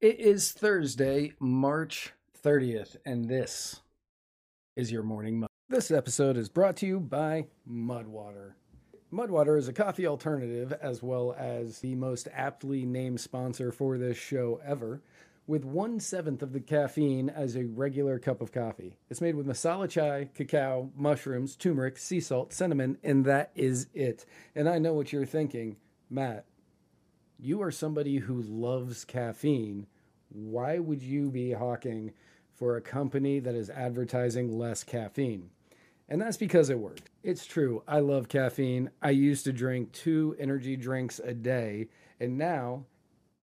[0.00, 3.82] It is Thursday, March 30th, and this
[4.74, 5.50] is your morning mud.
[5.68, 8.52] This episode is brought to you by Mudwater.
[9.12, 14.16] Mudwater is a coffee alternative as well as the most aptly named sponsor for this
[14.16, 15.02] show ever,
[15.46, 18.96] with one seventh of the caffeine as a regular cup of coffee.
[19.10, 24.24] It's made with masala chai, cacao, mushrooms, turmeric, sea salt, cinnamon, and that is it.
[24.54, 25.76] And I know what you're thinking,
[26.08, 26.46] Matt.
[27.42, 29.86] You are somebody who loves caffeine.
[30.28, 32.12] Why would you be hawking
[32.52, 35.48] for a company that is advertising less caffeine?
[36.06, 37.08] And that's because it worked.
[37.22, 37.82] It's true.
[37.88, 38.90] I love caffeine.
[39.00, 41.88] I used to drink two energy drinks a day,
[42.20, 42.84] and now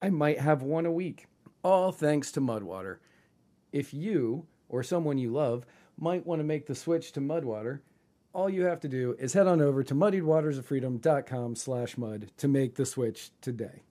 [0.01, 1.27] I might have one a week.
[1.63, 2.97] All thanks to Mudwater.
[3.71, 5.65] If you or someone you love
[5.97, 7.79] might want to make the switch to Mudwater,
[8.33, 12.75] all you have to do is head on over to muddiedwatersoffreedom.com slash mud to make
[12.75, 13.83] the switch today.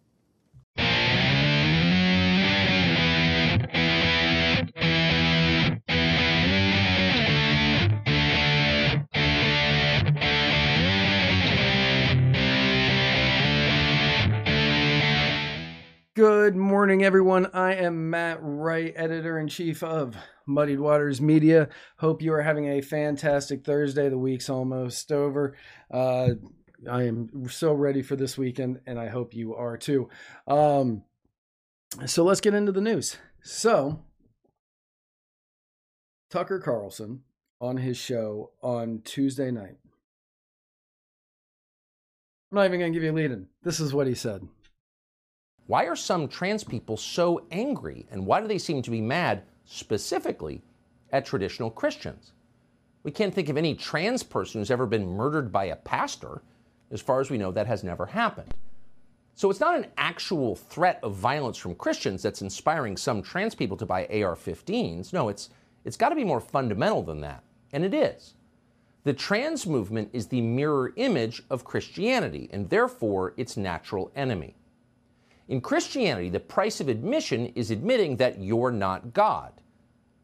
[16.16, 17.44] Good morning, everyone.
[17.52, 21.68] I am Matt Wright, editor in chief of Muddied Waters Media.
[21.98, 24.08] Hope you are having a fantastic Thursday.
[24.08, 25.54] The week's almost over.
[25.90, 26.30] Uh,
[26.90, 30.08] I am so ready for this weekend, and I hope you are too.
[30.48, 31.02] Um,
[32.06, 33.18] so let's get into the news.
[33.42, 34.02] So,
[36.30, 37.24] Tucker Carlson
[37.60, 39.76] on his show on Tuesday night.
[42.50, 43.48] I'm not even going to give you a lead in.
[43.62, 44.48] This is what he said.
[45.66, 49.42] Why are some trans people so angry, and why do they seem to be mad
[49.64, 50.62] specifically
[51.10, 52.32] at traditional Christians?
[53.02, 56.42] We can't think of any trans person who's ever been murdered by a pastor.
[56.90, 58.54] As far as we know, that has never happened.
[59.34, 63.76] So it's not an actual threat of violence from Christians that's inspiring some trans people
[63.76, 65.12] to buy AR 15s.
[65.12, 65.50] No, it's,
[65.84, 67.42] it's got to be more fundamental than that.
[67.72, 68.34] And it is.
[69.02, 74.56] The trans movement is the mirror image of Christianity, and therefore its natural enemy.
[75.48, 79.52] In Christianity, the price of admission is admitting that you're not God.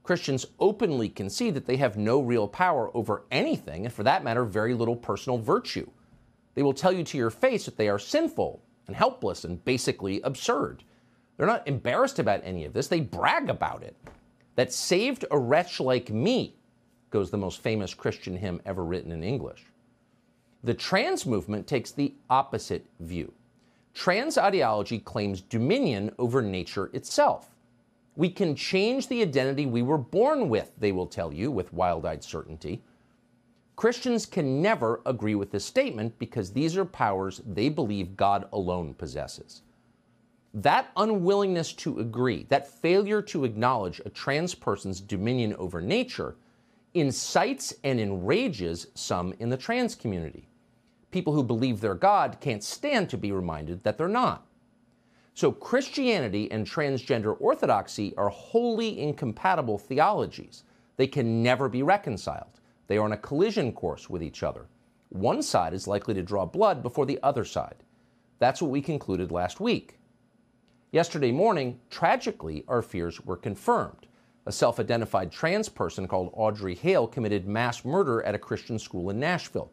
[0.03, 4.45] Christians openly concede that they have no real power over anything, and for that matter,
[4.45, 5.89] very little personal virtue.
[6.55, 10.21] They will tell you to your face that they are sinful and helpless and basically
[10.23, 10.83] absurd.
[11.37, 13.97] They're not embarrassed about any of this, they brag about it.
[14.57, 16.57] That saved a wretch like me,
[17.11, 19.65] goes the most famous Christian hymn ever written in English.
[20.65, 23.33] The trans movement takes the opposite view.
[23.95, 27.51] Trans ideology claims dominion over nature itself.
[28.17, 32.07] We can change the identity we were born with, they will tell you with wild
[32.07, 32.83] eyed certainty.
[33.77, 38.95] Christians can never agree with this statement because these are powers they believe God alone
[38.95, 39.63] possesses.
[40.55, 46.37] That unwillingness to agree, that failure to acknowledge a trans person's dominion over nature,
[46.95, 50.49] incites and enrages some in the trans community
[51.13, 54.47] people who believe they're God can't stand to be reminded that they're not.
[55.35, 60.65] So, Christianity and transgender orthodoxy are wholly incompatible theologies.
[60.97, 62.61] They can never be reconciled.
[62.87, 64.67] They are on a collision course with each other.
[65.09, 67.77] One side is likely to draw blood before the other side.
[68.39, 69.99] That's what we concluded last week.
[70.91, 74.07] Yesterday morning, tragically, our fears were confirmed.
[74.45, 79.09] A self identified trans person called Audrey Hale committed mass murder at a Christian school
[79.09, 79.71] in Nashville.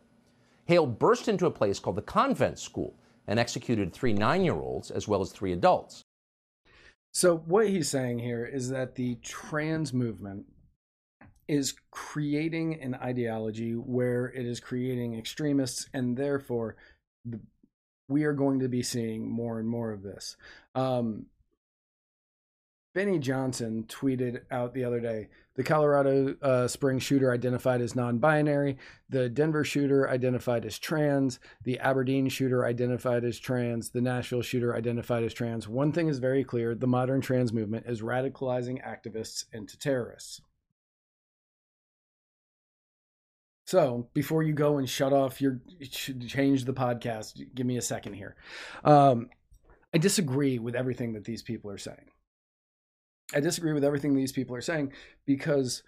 [0.69, 2.93] Hale burst into a place called the Covenant school
[3.25, 6.03] and executed three nine year olds as well as three adults.
[7.11, 10.45] So, what he's saying here is that the trans movement
[11.47, 16.75] is creating an ideology where it is creating extremists, and therefore,
[17.25, 17.39] the,
[18.07, 20.37] we are going to be seeing more and more of this.
[20.75, 21.25] Um,
[22.99, 28.17] Benny Johnson tweeted out the other day the Colorado uh, Springs shooter identified as non
[28.17, 28.77] binary,
[29.07, 34.75] the Denver shooter identified as trans, the Aberdeen shooter identified as trans, the Nashville shooter
[34.75, 35.65] identified as trans.
[35.65, 40.41] One thing is very clear the modern trans movement is radicalizing activists into terrorists.
[43.65, 48.15] So before you go and shut off your change the podcast, give me a second
[48.15, 48.35] here.
[48.83, 49.29] Um,
[49.93, 52.09] I disagree with everything that these people are saying.
[53.33, 54.93] I disagree with everything these people are saying
[55.25, 55.83] because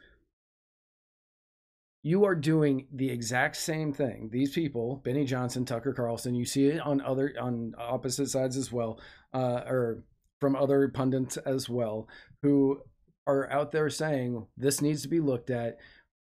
[2.04, 4.30] you are doing the exact same thing.
[4.32, 8.72] These people, Benny Johnson, Tucker Carlson, you see it on other on opposite sides as
[8.72, 9.00] well,
[9.34, 10.04] uh, or
[10.40, 12.08] from other pundits as well,
[12.42, 12.82] who
[13.28, 15.78] are out there saying this needs to be looked at.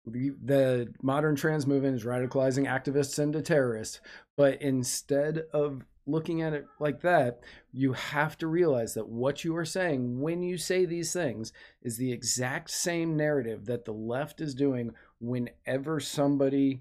[0.06, 4.00] The modern trans movement is radicalizing activists into terrorists,
[4.38, 7.40] but instead of looking at it like that,
[7.72, 11.52] you have to realize that what you are saying when you say these things
[11.82, 16.81] is the exact same narrative that the left is doing whenever somebody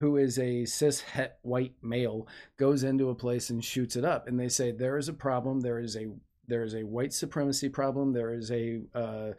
[0.00, 2.26] who is a cis het white male
[2.58, 5.60] goes into a place and shoots it up and they say there is a problem.
[5.60, 6.08] There is a
[6.46, 8.12] there is a white supremacy problem.
[8.12, 9.30] There is a uh,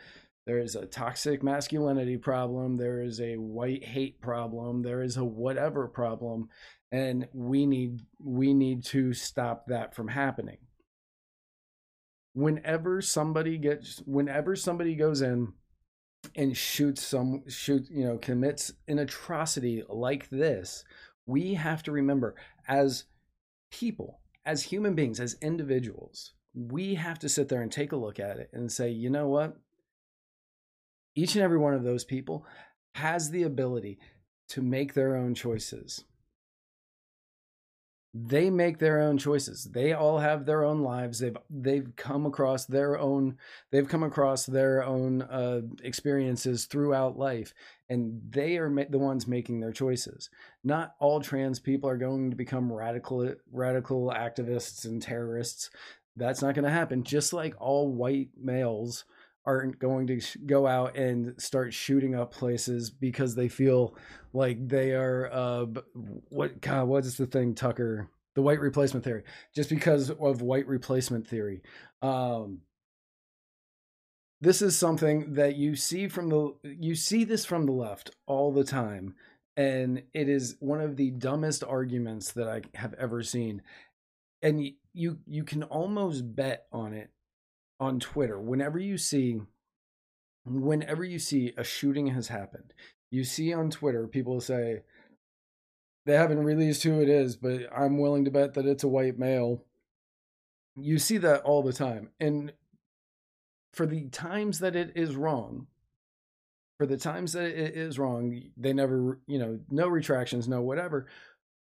[0.45, 2.77] there is a toxic masculinity problem.
[2.77, 4.83] There is a white hate problem.
[4.83, 6.49] There is a whatever problem.
[6.91, 10.59] And we need we need to stop that from happening.
[12.33, 15.53] Whenever somebody gets whenever somebody goes in
[16.35, 20.83] and shoots some shoot you know commits an atrocity like this
[21.27, 22.35] we have to remember
[22.67, 23.05] as
[23.71, 28.19] people as human beings as individuals we have to sit there and take a look
[28.19, 29.55] at it and say you know what
[31.15, 32.45] each and every one of those people
[32.95, 33.99] has the ability
[34.49, 36.03] to make their own choices.
[38.17, 39.65] They make their own choices.
[39.65, 41.19] They all have their own lives.
[41.19, 43.37] They've they've come across their own
[43.71, 47.53] they've come across their own uh, experiences throughout life
[47.89, 50.29] and they are ma- the ones making their choices.
[50.63, 55.69] Not all trans people are going to become radical radical activists and terrorists.
[56.15, 57.03] That's not going to happen.
[57.03, 59.03] Just like all white males
[59.45, 63.95] aren't going to go out and start shooting up places because they feel
[64.33, 65.65] like they are uh
[66.29, 68.09] what god what is the thing tucker?
[68.35, 69.23] The white replacement theory.
[69.55, 71.61] Just because of white replacement theory.
[72.01, 72.61] Um
[74.41, 78.51] this is something that you see from the you see this from the left all
[78.51, 79.15] the time
[79.57, 83.61] and it is one of the dumbest arguments that i have ever seen.
[84.41, 84.63] And
[84.93, 87.09] you you can almost bet on it
[87.79, 89.41] on Twitter, whenever you see
[90.45, 92.73] whenever you see a shooting has happened,
[93.09, 94.81] you see on Twitter people say
[96.05, 99.17] they haven't released who it is, but I'm willing to bet that it's a white
[99.17, 99.63] male.
[100.75, 102.09] You see that all the time.
[102.19, 102.53] And
[103.73, 105.67] for the times that it is wrong,
[106.77, 111.07] for the times that it is wrong, they never, you know, no retractions, no whatever.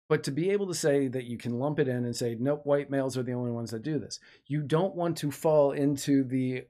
[0.10, 2.62] But to be able to say that you can lump it in and say, nope,
[2.66, 6.24] white males are the only ones that do this, you don't want to fall into
[6.24, 6.64] the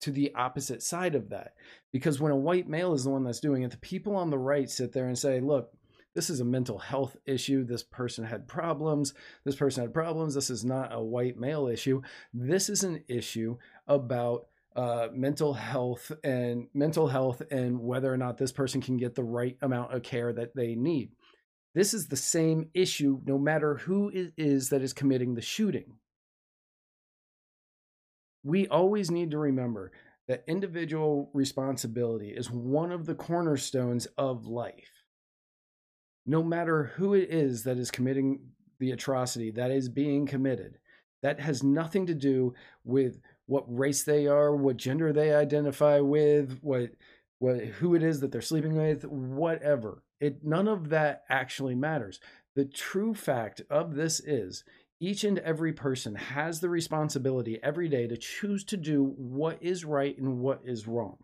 [0.00, 1.54] to the opposite side of that.
[1.92, 4.38] Because when a white male is the one that's doing it, the people on the
[4.38, 5.70] right sit there and say, look,
[6.14, 7.64] this is a mental health issue.
[7.64, 9.14] This person had problems.
[9.44, 10.34] This person had problems.
[10.34, 12.02] This is not a white male issue.
[12.34, 18.38] This is an issue about uh, mental health and mental health and whether or not
[18.38, 21.12] this person can get the right amount of care that they need.
[21.74, 25.94] This is the same issue no matter who it is that is committing the shooting.
[28.44, 29.92] We always need to remember
[30.28, 35.04] that individual responsibility is one of the cornerstones of life.
[36.26, 38.40] No matter who it is that is committing
[38.78, 40.78] the atrocity that is being committed,
[41.22, 42.54] that has nothing to do
[42.84, 46.90] with what race they are, what gender they identify with, what
[47.38, 50.02] what who it is that they're sleeping with, whatever.
[50.22, 52.20] It none of that actually matters.
[52.54, 54.62] The true fact of this is
[55.00, 59.84] each and every person has the responsibility every day to choose to do what is
[59.84, 61.18] right and what is wrong.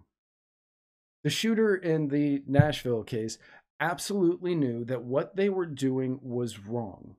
[1.22, 3.38] The shooter in the Nashville case
[3.78, 7.14] absolutely knew that what they were doing was wrong.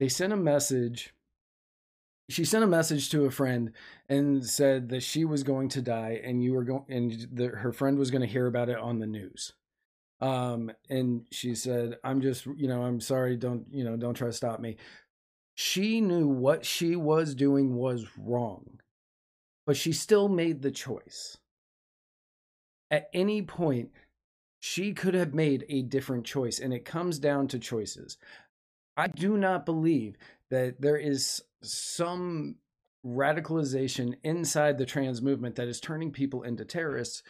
[0.00, 1.12] They sent a message
[2.30, 3.72] she sent a message to a friend
[4.08, 7.72] and said that she was going to die and you were going and the, her
[7.72, 9.54] friend was going to hear about it on the news
[10.20, 14.26] um and she said i'm just you know i'm sorry don't you know don't try
[14.26, 14.76] to stop me.
[15.54, 18.78] She knew what she was doing was wrong
[19.66, 21.36] but she still made the choice.
[22.90, 23.90] At any point
[24.60, 28.18] she could have made a different choice and it comes down to choices.
[28.96, 30.16] I do not believe
[30.50, 32.56] that there is some
[33.04, 37.22] radicalization inside the trans movement that is turning people into terrorists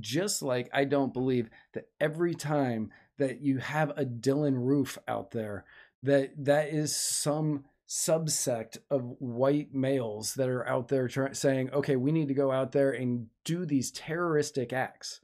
[0.00, 5.30] just like I don't believe that every time that you have a Dylann Roof out
[5.30, 5.64] there
[6.02, 12.10] that that is some subsect of white males that are out there saying okay we
[12.10, 15.20] need to go out there and do these terroristic acts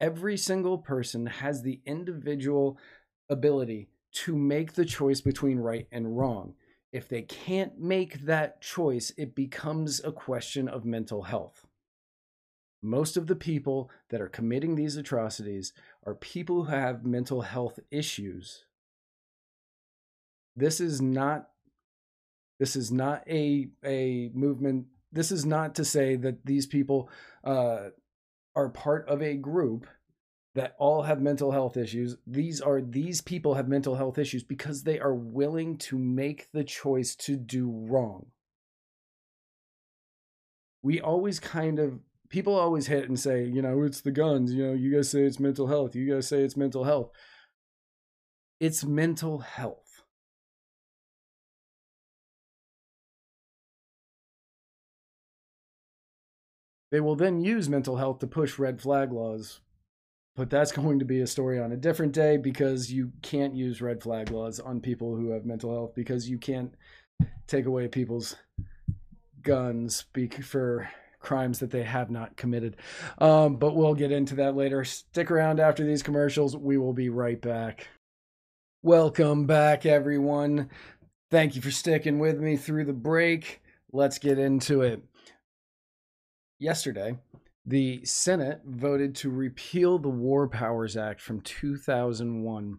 [0.00, 2.78] every single person has the individual
[3.28, 6.54] ability to make the choice between right and wrong
[6.92, 11.66] if they can't make that choice, it becomes a question of mental health.
[12.82, 15.72] Most of the people that are committing these atrocities
[16.06, 18.64] are people who have mental health issues.
[20.56, 21.48] This is not
[22.58, 24.86] this is not a a movement.
[25.12, 27.10] This is not to say that these people
[27.42, 27.88] uh,
[28.54, 29.86] are part of a group
[30.54, 32.16] that all have mental health issues.
[32.26, 36.64] These are these people have mental health issues because they are willing to make the
[36.64, 38.26] choice to do wrong.
[40.82, 44.64] We always kind of people always hit and say, you know, it's the guns, you
[44.64, 47.10] know, you guys say it's mental health, you guys say it's mental health.
[48.60, 50.02] It's mental health.
[56.90, 59.60] They will then use mental health to push red flag laws.
[60.36, 63.82] But that's going to be a story on a different day because you can't use
[63.82, 66.74] red flag laws on people who have mental health because you can't
[67.46, 68.36] take away people's
[69.42, 70.88] guns speak for
[71.20, 72.76] crimes that they have not committed.
[73.18, 74.84] Um, but we'll get into that later.
[74.84, 76.56] Stick around after these commercials.
[76.56, 77.88] We will be right back.
[78.82, 80.70] Welcome back, everyone.
[81.30, 83.62] Thank you for sticking with me through the break.
[83.92, 85.02] Let's get into it
[86.60, 87.18] yesterday,
[87.66, 92.78] the Senate voted to repeal the War Powers Act from 2001.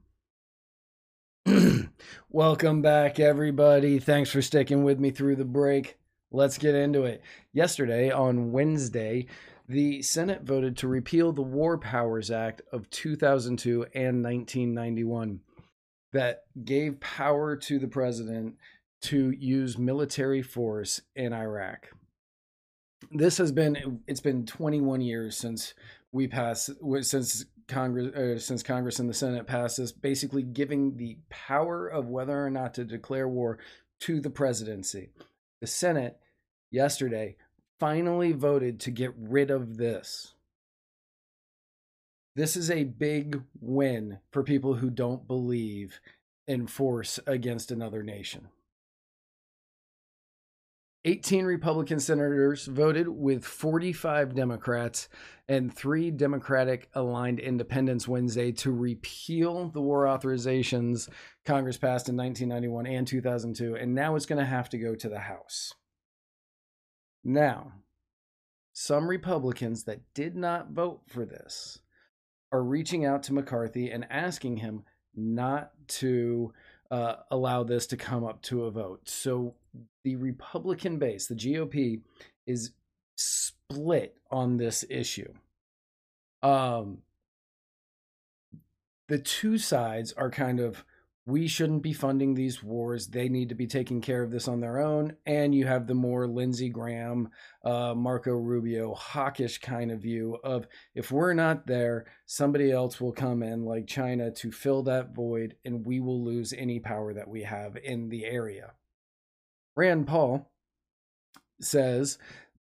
[2.29, 3.99] Welcome back, everybody.
[3.99, 5.97] Thanks for sticking with me through the break.
[6.31, 7.21] Let's get into it.
[7.53, 9.27] Yesterday, on Wednesday,
[9.67, 15.41] the Senate voted to repeal the War Powers Act of 2002 and 1991
[16.13, 18.55] that gave power to the president
[19.03, 21.87] to use military force in Iraq
[23.11, 25.73] this has been it's been 21 years since
[26.11, 26.69] we passed
[27.01, 32.07] since Congress uh, since Congress and the Senate passed this basically giving the power of
[32.09, 33.57] whether or not to declare war
[34.01, 35.09] to the presidency.
[35.61, 36.17] The Senate
[36.71, 37.37] yesterday
[37.79, 40.33] finally voted to get rid of this.
[42.35, 45.99] This is a big win for people who don't believe
[46.47, 48.47] in force against another nation.
[51.03, 55.09] 18 Republican senators voted with 45 Democrats
[55.47, 61.09] and three Democratic aligned independents Wednesday to repeal the war authorizations
[61.43, 63.75] Congress passed in 1991 and 2002.
[63.75, 65.73] And now it's going to have to go to the House.
[67.23, 67.73] Now,
[68.71, 71.79] some Republicans that did not vote for this
[72.51, 74.83] are reaching out to McCarthy and asking him
[75.15, 76.53] not to
[76.91, 79.09] uh, allow this to come up to a vote.
[79.09, 79.55] So
[80.03, 82.01] the Republican base, the GOP,
[82.45, 82.71] is
[83.15, 85.33] split on this issue.
[86.41, 86.99] Um,
[89.07, 90.83] the two sides are kind of
[91.25, 93.07] we shouldn't be funding these wars.
[93.07, 95.15] They need to be taking care of this on their own.
[95.25, 97.29] And you have the more Lindsey Graham,
[97.63, 103.11] uh, Marco Rubio, hawkish kind of view of if we're not there, somebody else will
[103.11, 107.27] come in, like China, to fill that void, and we will lose any power that
[107.27, 108.73] we have in the area.
[109.75, 110.51] Rand Paul
[111.59, 112.17] says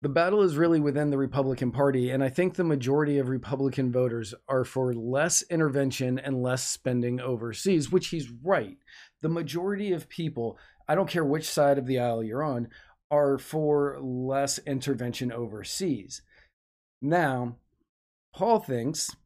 [0.02, 3.90] the battle is really within the Republican Party, and I think the majority of Republican
[3.90, 8.76] voters are for less intervention and less spending overseas, which he's right.
[9.22, 12.68] The majority of people, I don't care which side of the aisle you're on,
[13.10, 16.22] are for less intervention overseas.
[17.00, 17.56] Now,
[18.34, 19.16] Paul thinks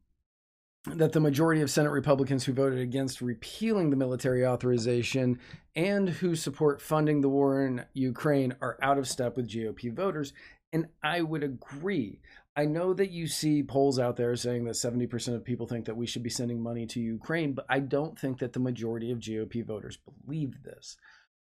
[0.85, 5.39] that the majority of Senate Republicans who voted against repealing the military authorization
[5.75, 10.33] and who support funding the war in Ukraine are out of step with GOP voters.
[10.73, 12.19] And I would agree.
[12.55, 15.95] I know that you see polls out there saying that 70% of people think that
[15.95, 19.19] we should be sending money to Ukraine, but I don't think that the majority of
[19.19, 20.97] GOP voters believe this.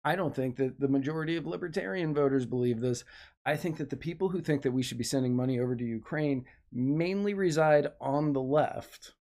[0.04, 3.04] I don't think that the majority of libertarian voters believe this.
[3.44, 5.84] I think that the people who think that we should be sending money over to
[5.84, 9.14] Ukraine mainly reside on the left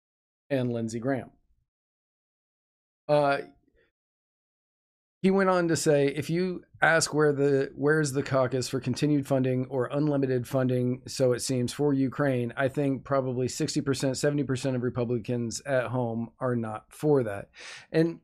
[0.50, 1.32] and Lindsey Graham.
[3.08, 3.38] Uh,
[5.22, 9.26] he went on to say, if you ask where the where's the caucus for continued
[9.26, 14.84] funding or unlimited funding, so it seems for Ukraine, I think probably 60%, 70% of
[14.84, 17.50] Republicans at home are not for that.
[17.92, 18.20] And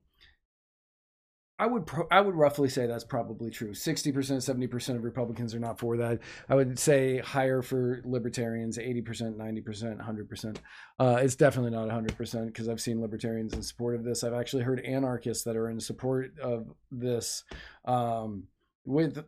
[1.62, 3.76] I would pro- I would roughly say that's probably true.
[3.76, 6.18] Sixty percent, seventy percent of Republicans are not for that.
[6.50, 10.60] I would say higher for libertarians, eighty percent, ninety percent, hundred percent.
[10.98, 14.24] Uh, it's definitely not hundred percent because I've seen libertarians in support of this.
[14.24, 17.44] I've actually heard anarchists that are in support of this.
[17.86, 18.46] Um,
[18.84, 19.24] with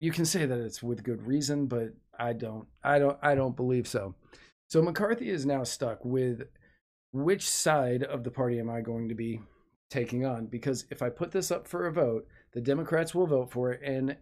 [0.00, 2.66] you can say that it's with good reason, but I don't.
[2.84, 3.16] I don't.
[3.22, 4.16] I don't believe so.
[4.68, 6.42] So McCarthy is now stuck with
[7.12, 9.40] which side of the party am I going to be
[9.90, 13.50] taking on because if I put this up for a vote, the Democrats will vote
[13.50, 14.16] for it and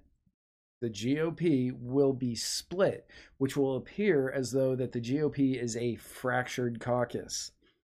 [0.81, 3.07] the GOP will be split,
[3.39, 7.51] which will appear as though that the GOP is a fractured caucus,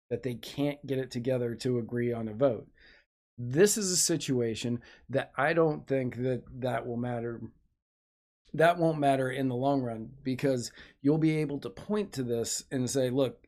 [0.09, 2.67] that they can't get it together to agree on a vote.
[3.37, 7.41] This is a situation that I don't think that that will matter
[8.53, 10.71] that won't matter in the long run because
[11.01, 13.45] you'll be able to point to this and say, look,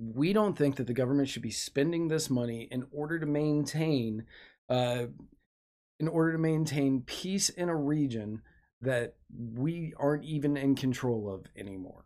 [0.00, 4.24] we don't think that the government should be spending this money in order to maintain
[4.68, 5.06] uh,
[5.98, 8.40] in order to maintain peace in a region
[8.80, 9.14] that
[9.54, 12.04] we aren't even in control of anymore.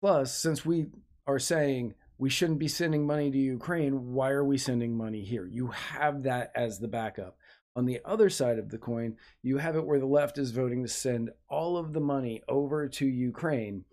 [0.00, 0.86] Plus, since we
[1.26, 5.46] are saying we shouldn't be sending money to Ukraine, why are we sending money here?
[5.46, 7.36] You have that as the backup.
[7.76, 10.82] On the other side of the coin, you have it where the left is voting
[10.82, 13.84] to send all of the money over to Ukraine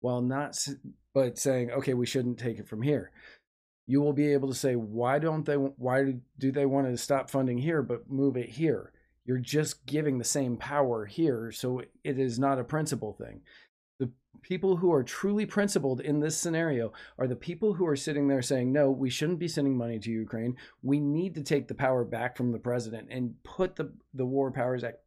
[0.00, 0.56] while not
[1.14, 3.12] but saying, okay, we shouldn't take it from here.
[3.86, 7.30] You will be able to say, why don't they, why do they want to stop
[7.30, 8.92] funding here but move it here?
[9.24, 11.52] You're just giving the same power here.
[11.52, 13.42] So it is not a principle thing.
[14.00, 14.10] The
[14.42, 18.42] people who are truly principled in this scenario are the people who are sitting there
[18.42, 20.56] saying, no, we shouldn't be sending money to Ukraine.
[20.82, 24.50] We need to take the power back from the president and put the, the War
[24.50, 24.98] Powers Act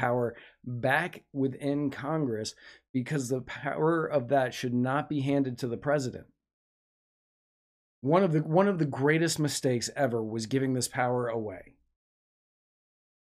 [0.00, 2.54] power back within Congress
[2.92, 6.26] because the power of that should not be handed to the president.
[8.00, 11.74] One of the one of the greatest mistakes ever was giving this power away.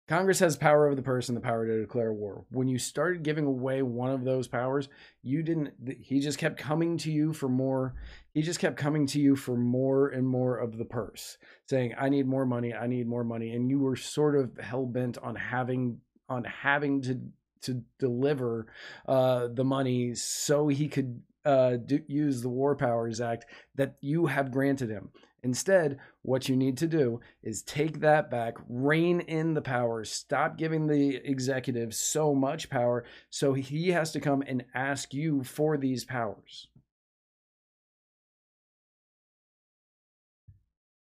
[0.08, 2.46] Congress has power over the purse and the power to declare war.
[2.52, 4.90] When you started giving away one of those powers,
[5.22, 7.96] you didn't he just kept coming to you for more.
[8.34, 11.38] He just kept coming to you for more and more of the purse,
[11.70, 14.86] saying, "I need more money, I need more money." And you were sort of hell
[14.86, 17.20] bent on having on having to
[17.62, 18.68] to deliver
[19.08, 24.26] uh, the money so he could uh, do, use the War Powers Act that you
[24.28, 25.10] have granted him.
[25.44, 30.58] Instead, what you need to do is take that back, rein in the powers, stop
[30.58, 35.76] giving the executive so much power so he has to come and ask you for
[35.76, 36.68] these powers.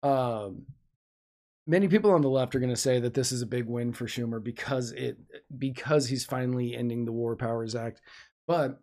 [0.01, 0.65] Um,
[1.69, 3.93] many people on the left are going to say that this is a big win
[3.93, 5.17] for Schumer because it
[5.57, 8.01] because he's finally ending the War Powers Act.
[8.47, 8.81] But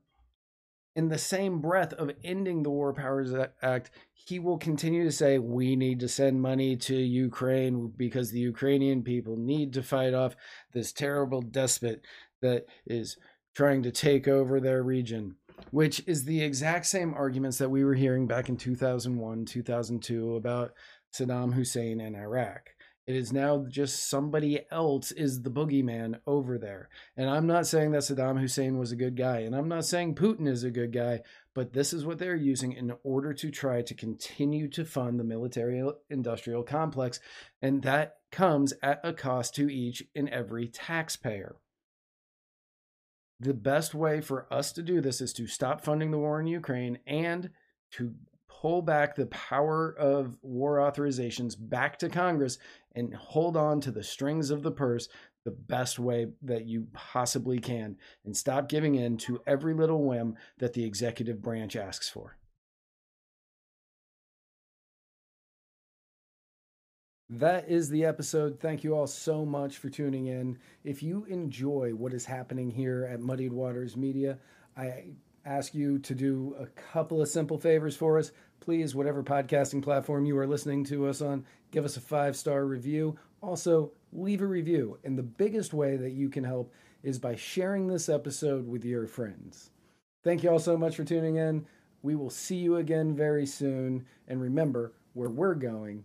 [0.94, 5.38] in the same breath of ending the War Powers Act, he will continue to say
[5.38, 10.36] we need to send money to Ukraine because the Ukrainian people need to fight off
[10.72, 12.02] this terrible despot
[12.40, 13.16] that is
[13.54, 15.34] trying to take over their region
[15.70, 20.72] which is the exact same arguments that we were hearing back in 2001, 2002 about
[21.14, 22.75] Saddam Hussein and Iraq.
[23.06, 26.88] It is now just somebody else is the boogeyman over there.
[27.16, 30.16] And I'm not saying that Saddam Hussein was a good guy, and I'm not saying
[30.16, 31.20] Putin is a good guy,
[31.54, 35.24] but this is what they're using in order to try to continue to fund the
[35.24, 37.20] military industrial complex.
[37.62, 41.56] And that comes at a cost to each and every taxpayer.
[43.38, 46.48] The best way for us to do this is to stop funding the war in
[46.48, 47.50] Ukraine and
[47.92, 48.14] to
[48.48, 52.58] pull back the power of war authorizations back to Congress
[52.96, 55.08] and hold on to the strings of the purse
[55.44, 60.34] the best way that you possibly can and stop giving in to every little whim
[60.58, 62.36] that the executive branch asks for.
[67.28, 68.60] That is the episode.
[68.60, 70.58] Thank you all so much for tuning in.
[70.84, 74.38] If you enjoy what is happening here at Muddied Waters Media,
[74.76, 75.10] I
[75.44, 78.32] ask you to do a couple of simple favors for us.
[78.60, 82.64] Please, whatever podcasting platform you are listening to us on, give us a five star
[82.64, 83.16] review.
[83.40, 84.98] Also, leave a review.
[85.04, 89.06] And the biggest way that you can help is by sharing this episode with your
[89.06, 89.70] friends.
[90.24, 91.66] Thank you all so much for tuning in.
[92.02, 94.06] We will see you again very soon.
[94.26, 96.04] And remember, where we're going,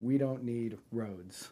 [0.00, 1.48] we don't need roads.